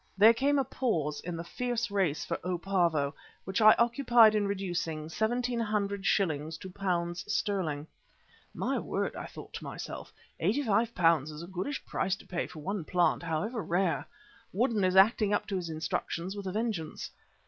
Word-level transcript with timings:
There 0.17 0.33
came 0.33 0.57
a 0.57 0.63
pause 0.63 1.21
in 1.23 1.37
the 1.37 1.43
fierce 1.43 1.91
race 1.91 2.25
for 2.25 2.39
"O. 2.43 2.57
Pavo," 2.57 3.13
which 3.43 3.61
I 3.61 3.75
occupied 3.77 4.33
in 4.33 4.47
reducing 4.47 5.09
seventeen 5.09 5.59
hundred 5.59 6.07
shillings 6.07 6.57
to 6.57 6.71
pounds 6.71 7.23
sterling. 7.31 7.85
My 8.51 8.79
word! 8.79 9.15
I 9.15 9.27
thought 9.27 9.53
to 9.53 9.63
myself, 9.63 10.11
£85 10.41 11.29
is 11.29 11.43
a 11.43 11.47
goodish 11.47 11.85
price 11.85 12.15
to 12.15 12.25
pay 12.25 12.47
for 12.47 12.61
one 12.63 12.83
plant, 12.83 13.21
however 13.21 13.61
rare. 13.61 14.07
Woodden 14.51 14.83
is 14.83 14.95
acting 14.95 15.35
up 15.35 15.45
to 15.49 15.55
his 15.55 15.69
instructions 15.69 16.35
with 16.35 16.47
a 16.47 16.51
vengeance. 16.51 17.11